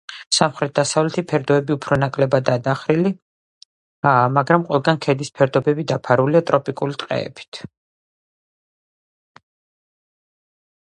[0.35, 3.11] სამხრეთ-დასავლეთი ფერდოები უფრო ნაკლებადაა დახრილი,
[4.39, 7.63] მაგრამ ყველგან ქედის ფერდოები დაფარულია ტროპიკული ტყეებით.